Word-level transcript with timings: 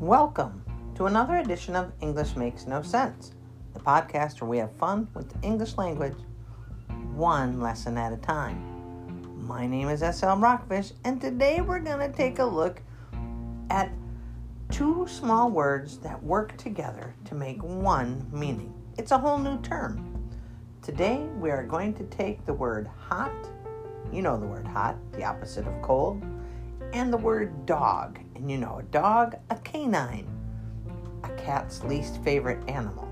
Welcome 0.00 0.64
to 0.94 1.04
another 1.04 1.36
edition 1.36 1.76
of 1.76 1.92
English 2.00 2.34
Makes 2.34 2.66
No 2.66 2.80
Sense, 2.80 3.32
the 3.74 3.80
podcast 3.80 4.40
where 4.40 4.48
we 4.48 4.56
have 4.56 4.74
fun 4.76 5.06
with 5.12 5.28
the 5.28 5.46
English 5.46 5.76
language 5.76 6.16
one 7.12 7.60
lesson 7.60 7.98
at 7.98 8.10
a 8.10 8.16
time. 8.16 9.46
My 9.46 9.66
name 9.66 9.90
is 9.90 10.00
SL 10.00 10.36
Rockfish, 10.36 10.92
and 11.04 11.20
today 11.20 11.60
we're 11.60 11.80
going 11.80 11.98
to 11.98 12.16
take 12.16 12.38
a 12.38 12.44
look 12.44 12.80
at 13.68 13.92
two 14.70 15.06
small 15.06 15.50
words 15.50 15.98
that 15.98 16.22
work 16.22 16.56
together 16.56 17.14
to 17.26 17.34
make 17.34 17.62
one 17.62 18.26
meaning. 18.32 18.72
It's 18.96 19.10
a 19.10 19.18
whole 19.18 19.36
new 19.36 19.60
term. 19.60 20.30
Today 20.80 21.26
we 21.38 21.50
are 21.50 21.62
going 21.62 21.92
to 21.92 22.04
take 22.04 22.46
the 22.46 22.54
word 22.54 22.88
hot, 22.98 23.34
you 24.10 24.22
know 24.22 24.38
the 24.40 24.46
word 24.46 24.66
hot, 24.66 24.96
the 25.12 25.24
opposite 25.24 25.66
of 25.66 25.82
cold, 25.82 26.22
and 26.92 27.12
the 27.12 27.16
word 27.16 27.66
dog, 27.66 28.18
and 28.34 28.50
you 28.50 28.58
know 28.58 28.78
a 28.78 28.82
dog, 28.84 29.36
a 29.50 29.56
canine, 29.56 30.28
a 31.24 31.28
cat's 31.30 31.84
least 31.84 32.22
favorite 32.22 32.68
animal. 32.68 33.08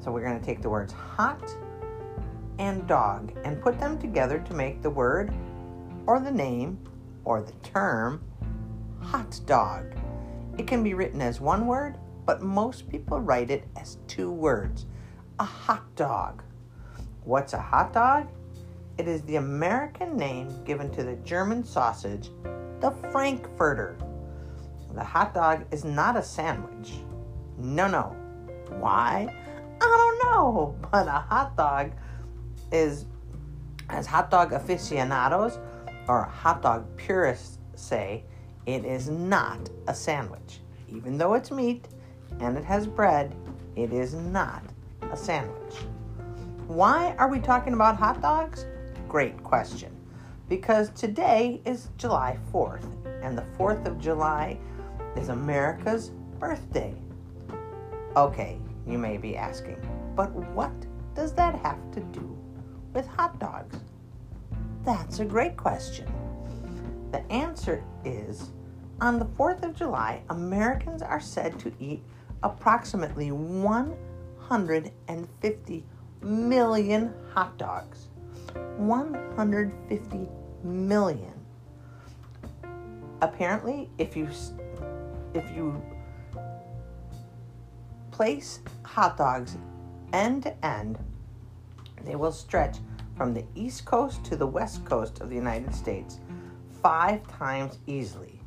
So 0.00 0.10
we're 0.10 0.24
going 0.24 0.38
to 0.38 0.44
take 0.44 0.62
the 0.62 0.70
words 0.70 0.92
hot 0.92 1.42
and 2.58 2.86
dog 2.86 3.32
and 3.44 3.60
put 3.60 3.78
them 3.78 3.98
together 3.98 4.38
to 4.38 4.54
make 4.54 4.80
the 4.80 4.90
word 4.90 5.34
or 6.06 6.20
the 6.20 6.30
name 6.30 6.78
or 7.24 7.42
the 7.42 7.52
term 7.62 8.22
hot 9.00 9.38
dog. 9.46 9.84
It 10.56 10.66
can 10.66 10.82
be 10.82 10.94
written 10.94 11.20
as 11.20 11.40
one 11.40 11.66
word, 11.66 11.98
but 12.24 12.42
most 12.42 12.88
people 12.88 13.20
write 13.20 13.50
it 13.50 13.64
as 13.76 13.98
two 14.06 14.30
words 14.30 14.86
a 15.38 15.44
hot 15.44 15.94
dog. 15.96 16.42
What's 17.24 17.52
a 17.52 17.60
hot 17.60 17.92
dog? 17.92 18.28
It 18.98 19.08
is 19.08 19.20
the 19.22 19.36
American 19.36 20.16
name 20.16 20.48
given 20.64 20.90
to 20.92 21.02
the 21.02 21.16
German 21.16 21.64
sausage, 21.64 22.30
the 22.80 22.92
Frankfurter. 23.12 23.98
The 24.94 25.04
hot 25.04 25.34
dog 25.34 25.66
is 25.70 25.84
not 25.84 26.16
a 26.16 26.22
sandwich. 26.22 26.94
No, 27.58 27.88
no. 27.88 28.16
Why? 28.78 29.28
I 29.80 29.84
don't 29.84 30.32
know. 30.32 30.76
But 30.90 31.08
a 31.08 31.10
hot 31.10 31.54
dog 31.58 31.92
is, 32.72 33.04
as 33.90 34.06
hot 34.06 34.30
dog 34.30 34.54
aficionados 34.54 35.58
or 36.08 36.22
hot 36.22 36.62
dog 36.62 36.86
purists 36.96 37.58
say, 37.74 38.24
it 38.64 38.86
is 38.86 39.10
not 39.10 39.68
a 39.88 39.94
sandwich. 39.94 40.60
Even 40.88 41.18
though 41.18 41.34
it's 41.34 41.50
meat 41.50 41.86
and 42.40 42.56
it 42.56 42.64
has 42.64 42.86
bread, 42.86 43.34
it 43.76 43.92
is 43.92 44.14
not 44.14 44.62
a 45.12 45.16
sandwich. 45.18 45.74
Why 46.66 47.14
are 47.18 47.28
we 47.28 47.40
talking 47.40 47.74
about 47.74 47.98
hot 47.98 48.22
dogs? 48.22 48.64
Great 49.16 49.40
question. 49.42 49.96
Because 50.46 50.90
today 50.90 51.62
is 51.64 51.88
July 51.96 52.38
4th, 52.52 52.84
and 53.22 53.38
the 53.38 53.46
4th 53.58 53.86
of 53.86 53.98
July 53.98 54.58
is 55.16 55.30
America's 55.30 56.10
birthday. 56.38 56.94
Okay, 58.14 58.58
you 58.86 58.98
may 58.98 59.16
be 59.16 59.34
asking, 59.34 59.78
but 60.14 60.30
what 60.52 60.74
does 61.14 61.32
that 61.32 61.54
have 61.60 61.78
to 61.92 62.00
do 62.00 62.38
with 62.92 63.06
hot 63.06 63.38
dogs? 63.38 63.78
That's 64.84 65.20
a 65.20 65.24
great 65.24 65.56
question. 65.56 66.12
The 67.10 67.24
answer 67.32 67.82
is 68.04 68.50
on 69.00 69.18
the 69.18 69.24
4th 69.24 69.62
of 69.62 69.74
July, 69.74 70.20
Americans 70.28 71.00
are 71.00 71.20
said 71.20 71.58
to 71.60 71.72
eat 71.80 72.02
approximately 72.42 73.32
150 73.32 75.84
million 76.20 77.14
hot 77.32 77.56
dogs. 77.56 78.08
150 78.76 80.28
million. 80.62 81.32
Apparently, 83.22 83.90
if 83.98 84.16
you 84.16 84.28
if 85.34 85.44
you 85.54 85.82
place 88.10 88.60
hot 88.82 89.16
dogs 89.16 89.56
end 90.12 90.44
to 90.44 90.66
end, 90.66 90.98
they 92.04 92.16
will 92.16 92.32
stretch 92.32 92.78
from 93.16 93.32
the 93.32 93.44
east 93.54 93.84
coast 93.84 94.24
to 94.24 94.36
the 94.36 94.46
west 94.46 94.84
coast 94.84 95.20
of 95.20 95.28
the 95.28 95.34
United 95.34 95.74
States 95.74 96.20
five 96.82 97.26
times 97.26 97.78
easily. 97.86 98.40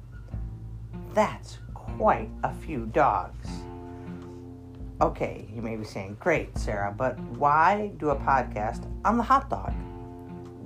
That's 1.14 1.58
quite 1.74 2.30
a 2.44 2.54
few 2.54 2.86
dogs. 2.88 3.48
Okay, 5.02 5.48
you 5.54 5.62
may 5.62 5.76
be 5.76 5.84
saying, 5.84 6.18
great, 6.20 6.58
Sarah, 6.58 6.94
but 6.96 7.20
why 7.20 7.92
do 7.98 8.10
a 8.10 8.16
podcast 8.16 8.86
on 9.06 9.18
the 9.18 9.24
hot 9.24 9.50
dog? 9.50 9.74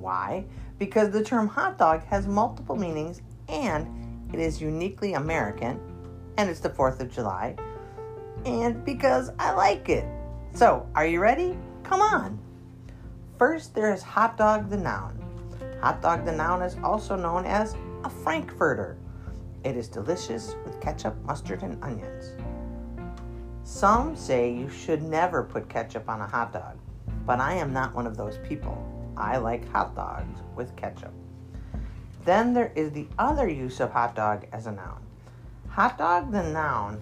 Why? 0.03 0.43
Because 0.79 1.11
the 1.11 1.23
term 1.23 1.47
hot 1.47 1.77
dog 1.77 2.03
has 2.07 2.27
multiple 2.27 2.75
meanings 2.75 3.21
and 3.47 3.87
it 4.33 4.39
is 4.39 4.61
uniquely 4.61 5.13
American, 5.13 5.79
and 6.37 6.49
it's 6.49 6.59
the 6.59 6.69
4th 6.69 6.99
of 6.99 7.09
July, 7.09 7.55
and 8.45 8.83
because 8.83 9.31
I 9.39 9.53
like 9.53 9.87
it. 9.87 10.05
So, 10.53 10.85
are 10.93 11.05
you 11.05 11.21
ready? 11.21 11.57
Come 11.83 12.01
on. 12.01 12.37
First, 13.37 13.73
there 13.75 13.93
is 13.93 14.03
hot 14.03 14.35
dog 14.37 14.69
the 14.69 14.77
noun. 14.77 15.23
Hot 15.81 16.01
dog 16.01 16.25
the 16.25 16.33
noun 16.33 16.61
is 16.61 16.75
also 16.83 17.15
known 17.15 17.45
as 17.45 17.75
a 18.03 18.09
frankfurter. 18.09 18.97
It 19.63 19.77
is 19.77 19.87
delicious 19.87 20.55
with 20.65 20.81
ketchup, 20.81 21.15
mustard, 21.23 21.63
and 21.63 21.81
onions. 21.81 22.31
Some 23.63 24.17
say 24.17 24.53
you 24.53 24.67
should 24.67 25.01
never 25.01 25.43
put 25.43 25.69
ketchup 25.69 26.09
on 26.09 26.19
a 26.19 26.27
hot 26.27 26.51
dog, 26.51 26.77
but 27.25 27.39
I 27.39 27.53
am 27.53 27.71
not 27.71 27.95
one 27.95 28.05
of 28.05 28.17
those 28.17 28.37
people. 28.39 28.92
I 29.17 29.37
like 29.37 29.69
hot 29.71 29.95
dogs 29.95 30.41
with 30.55 30.75
ketchup. 30.75 31.13
Then 32.25 32.53
there 32.53 32.71
is 32.75 32.91
the 32.91 33.07
other 33.19 33.47
use 33.47 33.79
of 33.79 33.91
hot 33.91 34.15
dog 34.15 34.45
as 34.53 34.65
a 34.67 34.71
noun. 34.71 35.01
Hot 35.69 35.97
dog, 35.97 36.31
the 36.31 36.43
noun, 36.43 37.01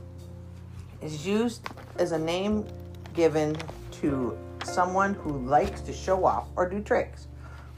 is 1.01 1.25
used 1.25 1.67
as 1.97 2.11
a 2.11 2.19
name 2.19 2.66
given 3.13 3.55
to 3.91 4.38
someone 4.63 5.13
who 5.13 5.39
likes 5.39 5.81
to 5.81 5.94
show 5.94 6.25
off 6.25 6.47
or 6.55 6.69
do 6.69 6.81
tricks. 6.81 7.27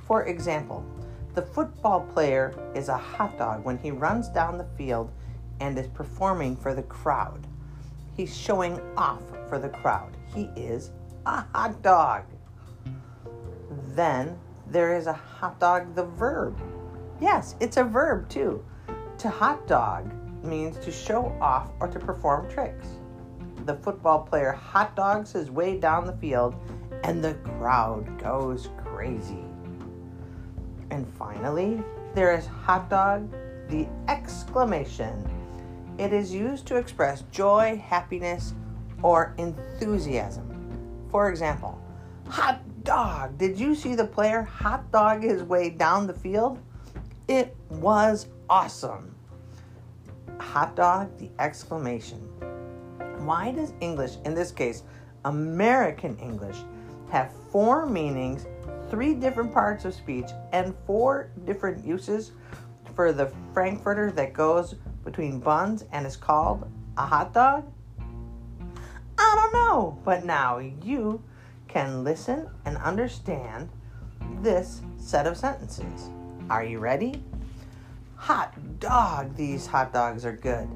For 0.07 0.25
example, 0.25 0.85
the 1.33 1.41
football 1.41 2.01
player 2.13 2.53
is 2.75 2.89
a 2.89 2.97
hot 2.97 3.37
dog 3.37 3.65
when 3.65 3.77
he 3.77 3.91
runs 3.91 4.29
down 4.29 4.57
the 4.57 4.67
field 4.77 5.11
and 5.59 5.77
is 5.77 5.87
performing 5.87 6.55
for 6.55 6.73
the 6.73 6.83
crowd. 6.83 7.47
He's 8.15 8.35
showing 8.35 8.79
off 8.95 9.23
for 9.49 9.57
the 9.57 9.69
crowd. 9.69 10.15
He 10.33 10.49
is 10.55 10.91
a 11.25 11.43
hot 11.53 11.81
dog. 11.81 12.25
Then 13.95 14.37
there 14.67 14.95
is 14.97 15.07
a 15.07 15.13
hot 15.13 15.59
dog, 15.59 15.93
the 15.93 16.05
verb. 16.05 16.59
Yes, 17.21 17.55
it's 17.59 17.77
a 17.77 17.83
verb 17.83 18.27
too. 18.27 18.63
To 19.19 19.29
hot 19.29 19.67
dog 19.67 20.11
means 20.43 20.77
to 20.79 20.91
show 20.91 21.35
off 21.39 21.71
or 21.79 21.87
to 21.87 21.99
perform 21.99 22.49
tricks. 22.49 22.87
The 23.65 23.75
football 23.75 24.19
player 24.21 24.51
hot 24.51 24.95
dogs 24.95 25.31
his 25.31 25.51
way 25.51 25.79
down 25.79 26.05
the 26.05 26.17
field 26.17 26.55
and 27.03 27.23
the 27.23 27.35
crowd 27.35 28.19
goes 28.19 28.69
crazy. 28.77 29.45
And 30.89 31.07
finally, 31.15 31.83
there 32.15 32.35
is 32.35 32.47
hot 32.47 32.89
dog, 32.89 33.31
the 33.69 33.87
exclamation. 34.07 35.23
It 35.97 36.13
is 36.13 36.33
used 36.33 36.65
to 36.67 36.77
express 36.77 37.23
joy, 37.31 37.81
happiness, 37.85 38.53
or 39.03 39.35
enthusiasm. 39.37 40.49
For 41.11 41.29
example, 41.29 41.79
hot 42.27 42.62
dog, 42.83 43.37
did 43.37 43.59
you 43.59 43.75
see 43.75 43.95
the 43.95 44.05
player 44.05 44.41
hot 44.41 44.91
dog 44.91 45.23
his 45.23 45.43
way 45.43 45.69
down 45.69 46.07
the 46.07 46.13
field? 46.13 46.59
It 47.27 47.55
was 47.69 48.27
awesome. 48.49 49.15
Hot 50.39 50.75
dog, 50.75 51.17
the 51.17 51.29
exclamation. 51.39 52.19
Why 53.25 53.51
does 53.51 53.73
English, 53.79 54.17
in 54.25 54.33
this 54.33 54.51
case, 54.51 54.83
American 55.25 56.17
English, 56.17 56.57
have 57.09 57.31
four 57.51 57.85
meanings, 57.85 58.45
three 58.89 59.13
different 59.13 59.53
parts 59.53 59.85
of 59.85 59.93
speech, 59.93 60.29
and 60.51 60.75
four 60.85 61.29
different 61.45 61.85
uses 61.85 62.31
for 62.95 63.13
the 63.13 63.31
Frankfurter 63.53 64.11
that 64.11 64.33
goes 64.33 64.75
between 65.05 65.39
buns 65.39 65.85
and 65.91 66.05
is 66.05 66.17
called 66.17 66.69
a 66.97 67.05
hot 67.05 67.33
dog? 67.33 67.71
I 69.17 69.35
don't 69.35 69.53
know, 69.53 69.97
but 70.03 70.25
now 70.25 70.57
you 70.57 71.23
can 71.73 72.03
listen 72.03 72.47
and 72.65 72.77
understand 72.77 73.67
this 74.41 74.81
set 74.97 75.25
of 75.25 75.35
sentences. 75.35 76.11
Are 76.47 76.63
you 76.63 76.77
ready? 76.77 77.23
Hot 78.15 78.53
dog, 78.79 79.35
these 79.35 79.65
hot 79.65 79.91
dogs 79.91 80.23
are 80.23 80.35
good. 80.35 80.69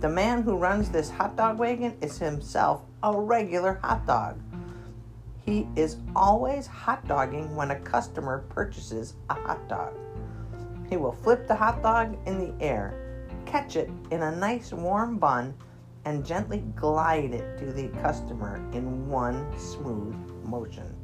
The 0.00 0.10
man 0.10 0.42
who 0.42 0.56
runs 0.56 0.90
this 0.90 1.08
hot 1.08 1.36
dog 1.36 1.58
wagon 1.58 1.96
is 2.02 2.18
himself 2.18 2.82
a 3.02 3.18
regular 3.18 3.80
hot 3.82 4.06
dog. 4.06 4.38
He 5.40 5.66
is 5.74 5.96
always 6.14 6.66
hot 6.66 7.08
dogging 7.08 7.56
when 7.56 7.70
a 7.70 7.80
customer 7.80 8.44
purchases 8.50 9.14
a 9.30 9.34
hot 9.34 9.66
dog. 9.70 9.94
He 10.90 10.98
will 10.98 11.12
flip 11.12 11.48
the 11.48 11.56
hot 11.56 11.82
dog 11.82 12.18
in 12.26 12.38
the 12.38 12.62
air, 12.62 13.26
catch 13.46 13.76
it 13.76 13.88
in 14.10 14.22
a 14.22 14.36
nice 14.36 14.70
warm 14.72 15.16
bun, 15.16 15.54
and 16.04 16.24
gently 16.24 16.64
glide 16.74 17.32
it 17.32 17.58
to 17.58 17.72
the 17.72 17.88
customer 18.00 18.56
in 18.72 19.08
one 19.08 19.46
smooth 19.58 20.14
motion. 20.44 20.94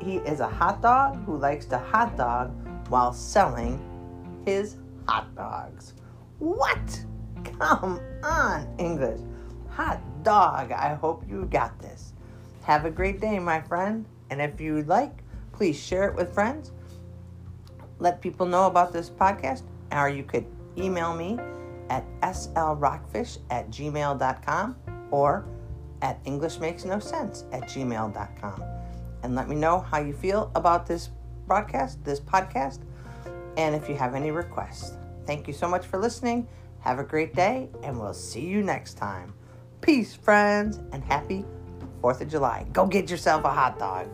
He 0.00 0.16
is 0.16 0.40
a 0.40 0.48
hot 0.48 0.82
dog 0.82 1.24
who 1.24 1.36
likes 1.36 1.66
to 1.66 1.78
hot 1.78 2.16
dog 2.16 2.52
while 2.88 3.12
selling 3.12 3.80
his 4.44 4.76
hot 5.06 5.34
dogs. 5.34 5.94
What? 6.38 7.04
Come 7.58 8.00
on, 8.22 8.74
English. 8.78 9.20
Hot 9.70 10.00
dog. 10.22 10.72
I 10.72 10.94
hope 10.94 11.24
you 11.28 11.44
got 11.46 11.78
this. 11.78 12.12
Have 12.64 12.84
a 12.84 12.90
great 12.90 13.20
day, 13.20 13.38
my 13.38 13.60
friend. 13.60 14.06
And 14.30 14.40
if 14.40 14.60
you'd 14.60 14.88
like, 14.88 15.22
please 15.52 15.78
share 15.78 16.08
it 16.08 16.16
with 16.16 16.32
friends. 16.32 16.72
Let 17.98 18.20
people 18.20 18.46
know 18.46 18.66
about 18.66 18.92
this 18.92 19.08
podcast, 19.10 19.62
or 19.92 20.08
you 20.08 20.24
could 20.24 20.46
email 20.76 21.14
me 21.14 21.38
at 21.90 22.04
slrockfish 22.20 23.38
at 23.50 23.70
gmail.com 23.70 24.76
or 25.10 25.46
at 26.02 26.22
englishmakesnosense 26.24 26.60
Makes 26.60 26.84
No 26.84 26.98
Sense 26.98 27.44
at 27.52 27.62
gmail.com. 27.62 28.62
And 29.22 29.34
let 29.34 29.48
me 29.48 29.54
know 29.54 29.80
how 29.80 30.00
you 30.00 30.12
feel 30.12 30.50
about 30.54 30.86
this 30.86 31.10
broadcast, 31.46 32.04
this 32.04 32.20
podcast, 32.20 32.80
and 33.56 33.74
if 33.74 33.88
you 33.88 33.94
have 33.94 34.14
any 34.14 34.30
requests. 34.30 34.96
Thank 35.26 35.46
you 35.46 35.52
so 35.52 35.68
much 35.68 35.86
for 35.86 35.98
listening. 35.98 36.48
Have 36.80 36.98
a 36.98 37.04
great 37.04 37.34
day, 37.34 37.68
and 37.84 37.98
we'll 38.00 38.14
see 38.14 38.44
you 38.44 38.62
next 38.62 38.94
time. 38.94 39.34
Peace, 39.80 40.14
friends, 40.14 40.80
and 40.92 41.04
happy 41.04 41.44
4th 42.02 42.20
of 42.20 42.28
July. 42.28 42.66
Go 42.72 42.86
get 42.86 43.10
yourself 43.10 43.44
a 43.44 43.50
hot 43.50 43.78
dog. 43.78 44.08